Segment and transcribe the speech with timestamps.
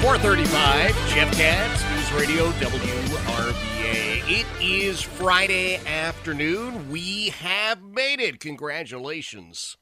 [0.00, 4.22] 435, Jeff Katz, News Radio, WRVA.
[4.26, 6.88] It is Friday afternoon.
[6.88, 8.40] We have made it.
[8.40, 9.76] Congratulations.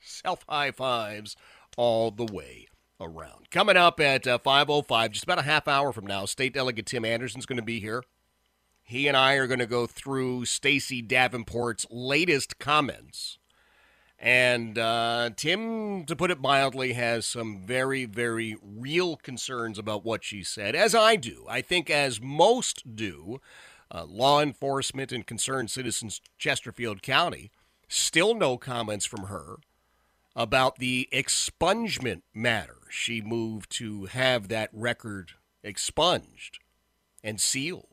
[0.00, 1.36] Self high fives
[1.76, 2.68] all the way
[2.98, 3.50] around.
[3.50, 7.04] Coming up at uh, 5.05, just about a half hour from now, State Delegate Tim
[7.04, 8.02] Anderson's going to be here.
[8.82, 13.36] He and I are going to go through Stacey Davenport's latest comments
[14.20, 20.22] and uh, Tim, to put it mildly, has some very, very real concerns about what
[20.22, 21.46] she said, as I do.
[21.48, 23.40] I think, as most do,
[23.90, 27.50] uh, law enforcement and concerned citizens Chesterfield County,
[27.88, 29.56] still no comments from her
[30.36, 32.76] about the expungement matter.
[32.90, 35.32] She moved to have that record
[35.64, 36.58] expunged
[37.24, 37.89] and sealed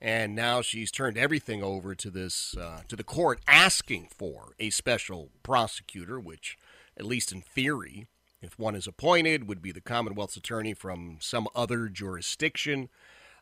[0.00, 4.70] and now she's turned everything over to this uh, to the court asking for a
[4.70, 6.56] special prosecutor which
[6.96, 8.06] at least in theory
[8.40, 12.88] if one is appointed would be the commonwealth's attorney from some other jurisdiction.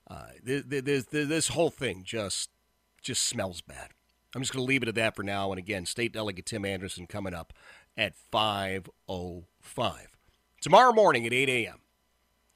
[0.09, 2.51] Uh, this, this whole thing just
[3.03, 3.91] just smells bad.
[4.35, 5.51] I'm just going to leave it at that for now.
[5.53, 7.53] And again state delegate tim anderson coming up
[7.97, 10.09] at 505
[10.61, 11.81] tomorrow morning at 8 a.m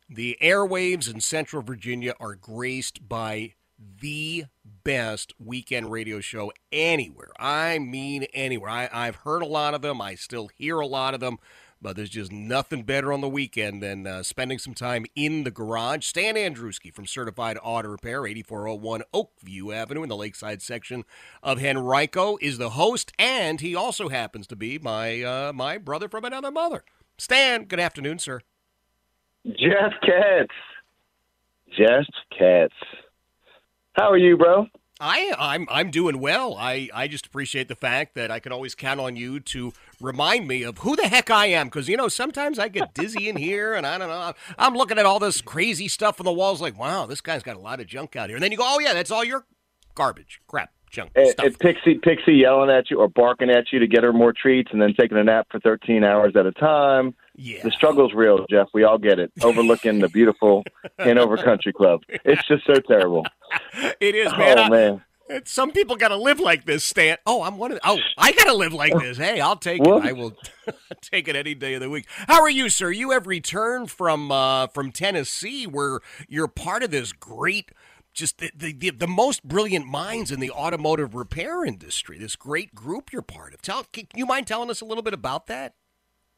[0.09, 3.55] the airwaves in central virginia are graced by
[4.01, 4.47] the
[4.85, 7.33] best weekend radio show anywhere.
[7.39, 8.71] I mean, anywhere.
[8.71, 10.01] I, I've heard a lot of them.
[10.01, 11.39] I still hear a lot of them.
[11.83, 15.51] But there's just nothing better on the weekend than uh, spending some time in the
[15.51, 16.05] garage.
[16.05, 21.05] Stan Andruski from Certified Auto Repair, 8401 Oakview Avenue in the Lakeside section
[21.43, 26.07] of Henrico, is the host, and he also happens to be my uh, my brother
[26.07, 26.85] from another mother.
[27.17, 28.43] Stan, good afternoon, sir.
[29.47, 30.53] Jeff Katz.
[31.75, 32.05] Jeff
[32.37, 32.75] Katz.
[34.01, 34.67] How are you, bro?
[34.99, 36.57] I I'm I'm doing well.
[36.59, 40.49] I I just appreciate the fact that I can always count on you to remind
[40.49, 43.37] me of who the heck I am because you know sometimes I get dizzy in
[43.37, 44.33] here and I don't know.
[44.57, 47.57] I'm looking at all this crazy stuff on the walls like, wow, this guy's got
[47.57, 48.37] a lot of junk out here.
[48.37, 49.45] And then you go, oh yeah, that's all your
[49.95, 51.47] garbage, crap, junk and, stuff.
[51.47, 54.71] And Pixie Pixie yelling at you or barking at you to get her more treats
[54.73, 57.15] and then taking a nap for 13 hours at a time.
[57.37, 57.63] Yeah.
[57.63, 58.69] The struggle's real, Jeff.
[58.75, 59.33] We all get it.
[59.43, 60.63] Overlooking the beautiful
[60.99, 62.03] Hanover Country Club.
[62.09, 63.27] It's just so terrible.
[64.01, 64.59] It is, man.
[64.59, 65.03] Oh, I- man.
[65.45, 67.17] some people got to live like this, Stan.
[67.27, 67.79] Oh, I'm one of.
[67.81, 69.17] The, oh, I got to live like this.
[69.17, 70.05] Hey, I'll take What?
[70.05, 70.09] it.
[70.09, 70.33] I will
[71.01, 72.07] take it any day of the week.
[72.29, 72.91] How are you, sir?
[72.91, 77.71] You have returned from uh, from Tennessee, where you're part of this great,
[78.13, 82.19] just the, the the the most brilliant minds in the automotive repair industry.
[82.19, 83.63] This great group you're part of.
[83.63, 85.75] Tell, can you mind telling us a little bit about that?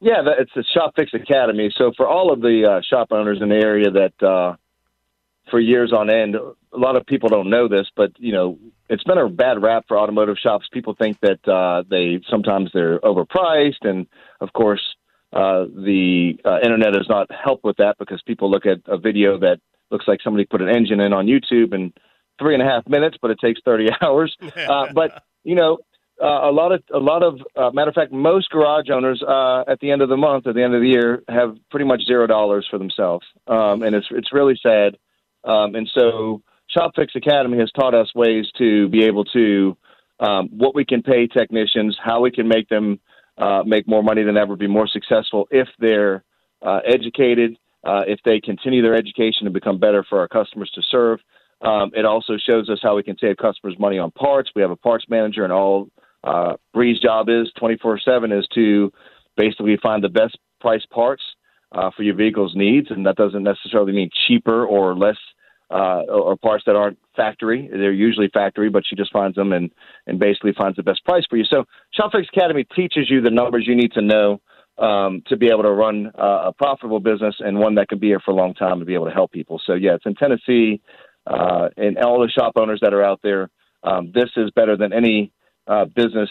[0.00, 1.72] Yeah, it's the Shop Fix Academy.
[1.78, 4.56] So for all of the uh, shop owners in the area that uh,
[5.48, 9.04] for years on end, a lot of people don't know this, but you know, it's
[9.04, 10.66] been a bad rap for automotive shops.
[10.72, 14.06] People think that uh, they sometimes they're overpriced, and
[14.40, 14.82] of course,
[15.32, 19.38] uh, the uh, internet has not helped with that because people look at a video
[19.38, 19.60] that
[19.92, 21.92] looks like somebody put an engine in on YouTube in
[22.38, 24.36] three and a half minutes, but it takes thirty hours.
[24.56, 25.78] Uh, but you know,
[26.20, 29.64] uh, a lot of a lot of uh, matter of fact, most garage owners uh,
[29.68, 32.02] at the end of the month, at the end of the year, have pretty much
[32.06, 34.96] zero dollars for themselves, um, and it's it's really sad.
[35.44, 39.76] Um, and so, Shop Fix Academy has taught us ways to be able to
[40.20, 43.00] um, what we can pay technicians, how we can make them
[43.38, 46.22] uh, make more money than ever, be more successful if they're
[46.60, 50.82] uh, educated, uh, if they continue their education and become better for our customers to
[50.90, 51.20] serve.
[51.62, 54.50] Um, it also shows us how we can save customers money on parts.
[54.54, 55.88] We have a parts manager, and all
[56.24, 58.92] uh, Bree's job is 24 7 is to
[59.36, 61.22] basically find the best price parts
[61.72, 62.88] uh, for your vehicle's needs.
[62.90, 65.16] And that doesn't necessarily mean cheaper or less
[65.70, 67.68] uh, or parts that aren't factory.
[67.70, 69.70] They're usually factory, but she just finds them and,
[70.06, 71.44] and basically finds the best price for you.
[71.44, 71.64] So
[71.98, 74.40] ShopFix Academy teaches you the numbers you need to know
[74.82, 78.08] um, to be able to run uh, a profitable business and one that can be
[78.08, 79.60] here for a long time to be able to help people.
[79.64, 80.80] So yeah, it's in Tennessee,
[81.26, 83.48] uh, and all the shop owners that are out there.
[83.84, 85.32] Um, this is better than any
[85.66, 86.30] uh, business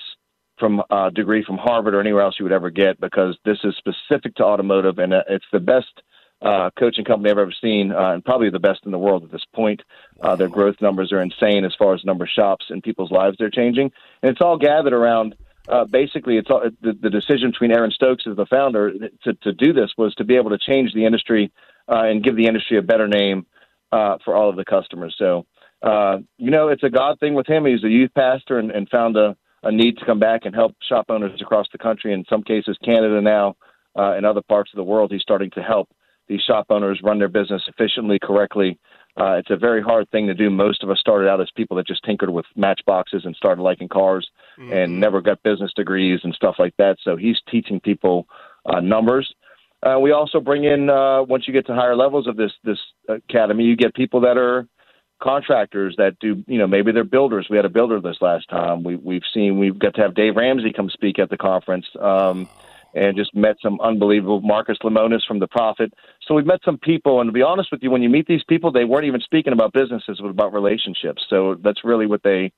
[0.60, 3.76] from uh, degree from Harvard or anywhere else you would ever get because this is
[3.78, 6.02] specific to automotive and uh, it's the best
[6.42, 9.32] uh, coaching company I've ever seen uh, and probably the best in the world at
[9.32, 9.82] this point.
[10.22, 13.38] Uh, their growth numbers are insane as far as number of shops and people's lives
[13.40, 15.36] they're changing, and it's all gathered around.
[15.72, 18.92] Uh, basically, it's all, the, the decision between Aaron Stokes as the founder
[19.24, 21.52] to, to do this was to be able to change the industry
[21.88, 23.46] uh, and give the industry a better name
[23.94, 25.16] uh, for all of the customers.
[25.18, 25.46] So,
[25.82, 27.66] uh, you know, it's a God thing with him.
[27.66, 30.76] He's a youth pastor and, and found a, a need to come back and help
[30.88, 32.14] shop owners across the country.
[32.14, 33.56] In some cases, Canada now,
[33.98, 35.90] uh, and other parts of the world, he's starting to help
[36.28, 38.80] these shop owners run their business efficiently, correctly.
[39.18, 40.50] Uh, it's a very hard thing to do.
[40.50, 43.90] Most of us started out as people that just tinkered with matchboxes and started liking
[43.90, 44.30] cars
[44.72, 46.98] and never got business degrees and stuff like that.
[47.04, 48.28] So he's teaching people
[48.66, 49.34] uh, numbers.
[49.84, 52.78] Uh, we also bring in uh, once you get to higher levels of this this
[53.10, 54.68] academy, you get people that are
[55.22, 57.48] contractors that do you know maybe they're builders.
[57.50, 58.84] We had a builder this last time.
[58.84, 61.86] We we've seen we've got to have Dave Ramsey come speak at the conference.
[62.00, 62.48] Um,
[62.94, 65.94] and just met some unbelievable Marcus Lemonis from the Profit.
[66.28, 68.44] So we've met some people, and to be honest with you, when you meet these
[68.48, 71.24] people, they weren't even speaking about businesses, but about relationships.
[71.30, 72.52] So that's really what they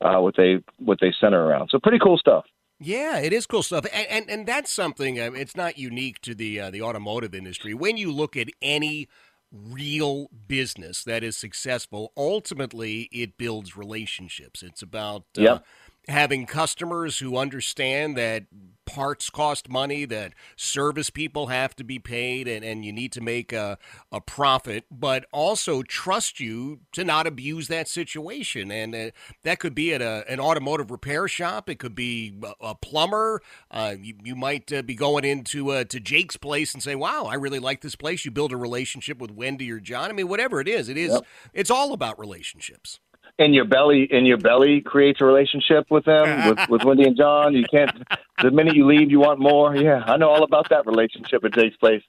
[0.00, 1.70] uh, what they what they center around.
[1.70, 2.44] So pretty cool stuff.
[2.78, 5.18] Yeah, it is cool stuff, and and, and that's something.
[5.18, 7.72] Uh, it's not unique to the uh, the automotive industry.
[7.72, 9.08] When you look at any
[9.52, 14.62] real business that is successful, ultimately it builds relationships.
[14.62, 15.64] It's about uh, yep.
[16.08, 18.44] Having customers who understand that
[18.86, 23.20] parts cost money, that service people have to be paid, and, and you need to
[23.20, 23.76] make a,
[24.10, 28.70] a profit, but also trust you to not abuse that situation.
[28.70, 29.10] And uh,
[29.42, 33.42] that could be at a, an automotive repair shop, it could be a, a plumber.
[33.70, 37.24] Uh, you, you might uh, be going into uh, to Jake's place and say, Wow,
[37.24, 38.24] I really like this place.
[38.24, 40.10] You build a relationship with Wendy or John.
[40.10, 41.26] I mean, whatever it is, it is, yep.
[41.52, 43.00] it's all about relationships
[43.38, 47.16] in your belly in your belly creates a relationship with them with, with Wendy and
[47.16, 47.54] John.
[47.54, 47.90] You can't
[48.42, 49.76] the minute you leave you want more.
[49.76, 52.02] Yeah, I know all about that relationship at takes place.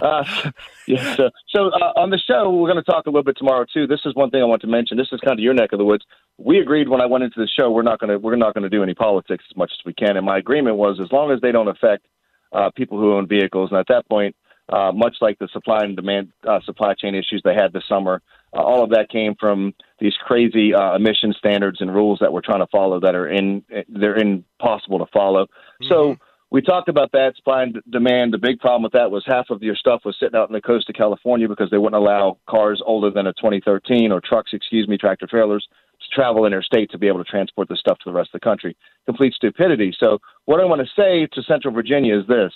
[0.00, 0.24] Uh,
[0.86, 3.64] yeah, so, so uh, on the show we're going to talk a little bit tomorrow
[3.72, 3.86] too.
[3.86, 4.96] This is one thing I want to mention.
[4.96, 6.04] This is kind of your neck of the woods.
[6.38, 8.64] We agreed when I went into the show we're not going to we're not going
[8.64, 10.16] to do any politics as much as we can.
[10.16, 12.06] And my agreement was as long as they don't affect
[12.52, 13.70] uh, people who own vehicles.
[13.70, 14.34] And at that point,
[14.68, 18.22] uh, much like the supply and demand uh, supply chain issues they had this summer.
[18.54, 22.40] Uh, all of that came from these crazy uh, emission standards and rules that we're
[22.40, 25.44] trying to follow that are in they're impossible to follow.
[25.44, 25.88] Mm-hmm.
[25.88, 26.16] So
[26.50, 28.34] we talked about that supply and demand.
[28.34, 30.60] The big problem with that was half of your stuff was sitting out in the
[30.60, 34.88] coast of California because they wouldn't allow cars older than a 2013 or trucks, excuse
[34.88, 35.66] me, tractor trailers
[36.00, 38.44] to travel interstate to be able to transport the stuff to the rest of the
[38.44, 38.76] country.
[39.06, 39.94] Complete stupidity.
[40.00, 42.52] So what I want to say to Central Virginia is this: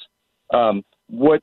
[0.53, 1.43] um, what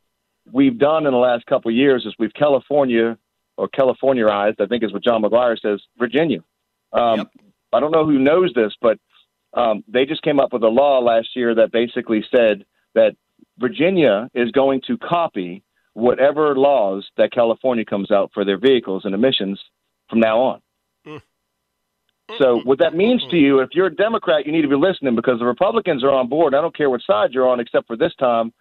[0.51, 3.17] we've done in the last couple of years is we've California
[3.57, 6.39] or Californiaized, I think is what John McGuire says, Virginia.
[6.91, 7.27] Um, yep.
[7.73, 8.97] I don't know who knows this, but
[9.53, 12.65] um, they just came up with a law last year that basically said
[12.95, 13.15] that
[13.59, 15.63] Virginia is going to copy
[15.93, 19.59] whatever laws that California comes out for their vehicles and emissions
[20.09, 20.61] from now on.
[21.07, 21.21] Mm.
[22.39, 25.15] So, what that means to you, if you're a Democrat, you need to be listening
[25.15, 26.55] because the Republicans are on board.
[26.55, 28.53] I don't care what side you're on, except for this time.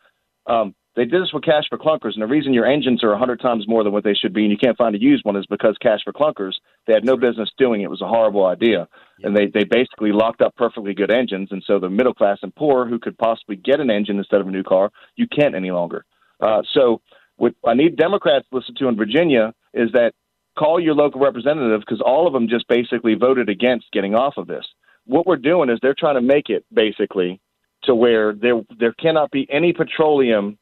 [0.47, 3.41] Um, they did this with cash for clunkers, and the reason your engines are 100
[3.41, 5.47] times more than what they should be, and you can't find a used one, is
[5.47, 6.53] because cash for clunkers,
[6.87, 7.85] they had no business doing it.
[7.85, 8.87] It was a horrible idea.
[9.19, 9.29] Yeah.
[9.29, 12.55] And they, they basically locked up perfectly good engines, and so the middle class and
[12.55, 15.71] poor who could possibly get an engine instead of a new car, you can't any
[15.71, 16.05] longer.
[16.41, 17.01] Uh, so
[17.37, 20.13] what I need Democrats to listen to in Virginia is that
[20.59, 24.47] call your local representative because all of them just basically voted against getting off of
[24.47, 24.67] this.
[25.07, 27.41] What we're doing is they're trying to make it basically
[27.85, 30.59] to where there there cannot be any petroleum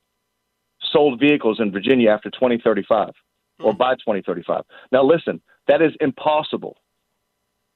[0.93, 3.11] sold vehicles in Virginia after 2035
[3.63, 4.63] or by 2035.
[4.93, 6.77] Now, listen, that is impossible.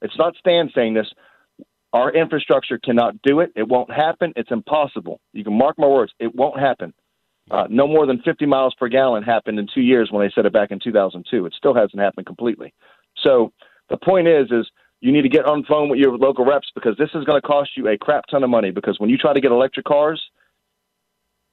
[0.03, 1.07] It's not Stan saying this.
[1.93, 3.53] Our infrastructure cannot do it.
[3.55, 4.33] It won't happen.
[4.37, 5.21] It's impossible.
[5.33, 6.13] You can mark my words.
[6.19, 6.93] It won't happen.
[7.51, 10.47] Uh, no more than 50 miles per gallon happened in two years when they said
[10.47, 11.47] it back in 2002.
[11.47, 12.73] It still hasn't happened completely.
[13.23, 13.53] So
[13.91, 14.69] the point is, is
[15.01, 17.41] you need to get on the phone with your local reps because this is going
[17.41, 18.71] to cost you a crap ton of money.
[18.71, 20.21] Because when you try to get electric cars,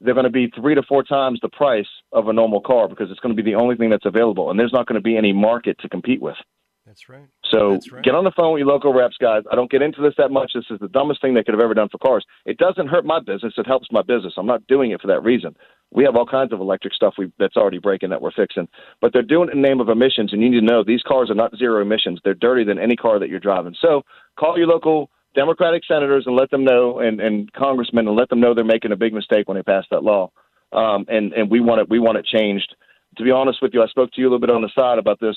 [0.03, 3.09] they're going to be three to four times the price of a normal car because
[3.11, 5.17] it's going to be the only thing that's available, and there's not going to be
[5.17, 6.37] any market to compete with.
[6.85, 7.27] That's right.
[7.45, 8.03] So that's right.
[8.03, 9.43] get on the phone with your local reps, guys.
[9.51, 10.51] I don't get into this that much.
[10.55, 12.25] This is the dumbest thing they could have ever done for cars.
[12.45, 13.53] It doesn't hurt my business.
[13.55, 14.33] It helps my business.
[14.35, 15.55] I'm not doing it for that reason.
[15.91, 18.67] We have all kinds of electric stuff we, that's already breaking that we're fixing,
[18.99, 20.33] but they're doing it in the name of emissions.
[20.33, 22.19] And you need to know these cars are not zero emissions.
[22.23, 23.75] They're dirtier than any car that you're driving.
[23.79, 24.01] So
[24.39, 28.39] call your local Democratic senators and let them know, and, and congressmen, and let them
[28.39, 30.31] know they're making a big mistake when they pass that law
[30.71, 32.75] um, and and we want it we want it changed.
[33.17, 34.97] To be honest with you, I spoke to you a little bit on the side
[34.97, 35.35] about this.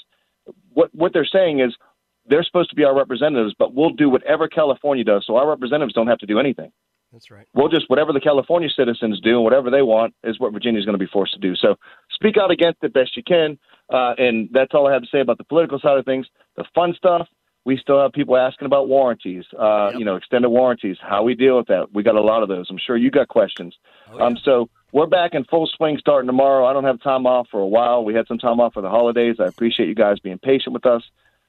[0.72, 1.74] What what they're saying is
[2.26, 5.92] they're supposed to be our representatives, but we'll do whatever California does, so our representatives
[5.92, 6.72] don't have to do anything.
[7.12, 7.46] That's right.
[7.54, 10.98] We'll just whatever the California citizens do and whatever they want is what Virginia's going
[10.98, 11.54] to be forced to do.
[11.54, 11.76] So
[12.10, 13.58] speak out against it best you can,
[13.92, 16.26] uh, and that's all I have to say about the political side of things.
[16.56, 17.28] The fun stuff,
[17.64, 19.98] we still have people asking about warranties, uh, yep.
[19.98, 21.92] you know, extended warranties, how we deal with that.
[21.92, 22.66] We got a lot of those.
[22.70, 23.74] I'm sure you got questions.
[24.12, 24.24] Oh, yeah.
[24.24, 26.66] um, so we're back in full swing starting tomorrow.
[26.66, 28.04] I don't have time off for a while.
[28.04, 29.36] We had some time off for the holidays.
[29.40, 31.02] I appreciate you guys being patient with us,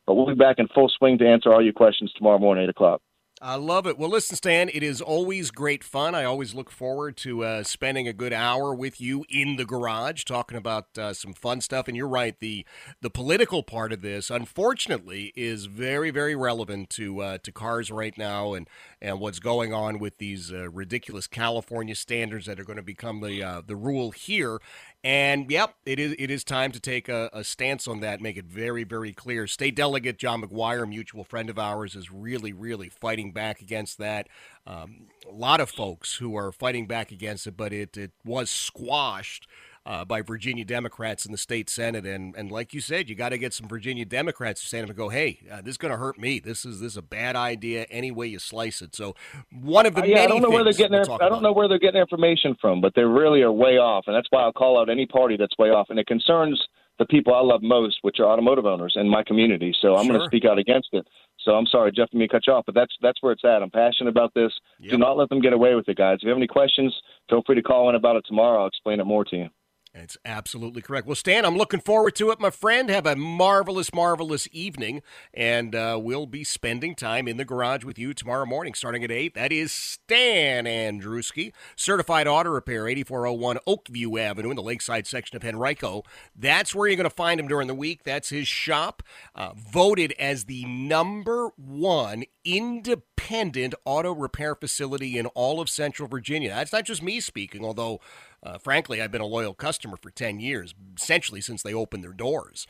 [0.05, 2.69] but we'll be back in full swing to answer all your questions tomorrow morning, 8
[2.69, 3.01] o'clock.
[3.47, 3.99] I love it.
[3.99, 6.15] Well, listen, Stan, it is always great fun.
[6.15, 10.23] I always look forward to uh, spending a good hour with you in the garage
[10.23, 11.87] talking about uh, some fun stuff.
[11.87, 12.65] And you're right, the
[13.01, 18.17] the political part of this, unfortunately, is very, very relevant to uh, to cars right
[18.17, 18.67] now and,
[18.99, 23.21] and what's going on with these uh, ridiculous California standards that are going to become
[23.21, 24.57] the uh, the rule here.
[25.05, 28.37] And yep, it is it is time to take a, a, stance on that, make
[28.37, 29.45] it very, very clear.
[29.45, 34.27] State Delegate John McGuire, mutual friend of ours, is really, really fighting back against that.
[34.65, 38.49] Um, a lot of folks who are fighting back against it, but it, it was
[38.49, 39.47] squashed
[39.85, 42.05] uh, by Virginia Democrats in the state Senate.
[42.05, 44.89] And, and like you said, you got to get some Virginia Democrats to stand up
[44.89, 46.39] and go, hey, uh, this is going to hurt me.
[46.39, 48.95] This is this is a bad idea any way you slice it.
[48.95, 49.15] So
[49.51, 51.41] one of the uh, yeah, I don't know where they're getting their, I don't about.
[51.43, 54.05] know where they're getting information from, but they really are way off.
[54.07, 55.87] And that's why I'll call out any party that's way off.
[55.89, 56.61] And it concerns
[56.97, 59.75] the people I love most, which are automotive owners in my community.
[59.81, 60.13] So I'm sure.
[60.13, 61.05] going to speak out against it.
[61.43, 63.61] So I'm sorry, Jeff, let me cut you off, but that's that's where it's at.
[63.61, 64.51] I'm passionate about this.
[64.79, 64.91] Yep.
[64.91, 66.17] Do not let them get away with it, guys.
[66.17, 66.95] If you have any questions,
[67.29, 68.61] feel free to call in about it tomorrow.
[68.61, 69.49] I'll explain it more to you.
[69.97, 71.07] It's absolutely correct.
[71.07, 72.89] Well, Stan, I'm looking forward to it, my friend.
[72.89, 75.01] Have a marvelous, marvelous evening,
[75.33, 79.11] and uh, we'll be spending time in the garage with you tomorrow morning, starting at
[79.11, 79.35] 8.
[79.35, 85.45] That is Stan Andruski, certified auto repair, 8401 Oakview Avenue in the lakeside section of
[85.45, 86.03] Henrico.
[86.35, 88.03] That's where you're going to find him during the week.
[88.03, 89.01] That's his shop,
[89.33, 96.49] uh, voted as the number one independent auto repair facility in all of Central Virginia.
[96.49, 98.01] That's not just me speaking, although
[98.45, 102.13] uh, frankly, I've been a loyal customer for 10 years, essentially since they opened their
[102.13, 102.67] doors.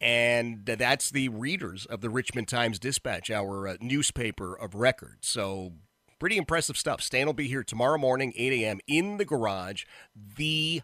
[0.00, 5.18] And that's the readers of the Richmond Times Dispatch, our uh, newspaper of record.
[5.22, 5.72] So,
[6.18, 7.02] pretty impressive stuff.
[7.02, 9.84] Stan will be here tomorrow morning, 8 a.m., in the garage.
[10.14, 10.82] The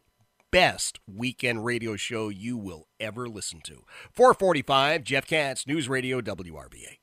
[0.51, 3.85] best weekend radio show you will ever listen to.
[4.13, 6.99] 445, Jeff Katz, News Radio WRVA.